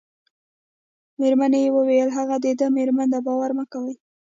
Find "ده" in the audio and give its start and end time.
2.59-2.67, 3.13-3.19